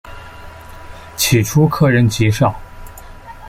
[1.15, 2.59] 起初客人极少。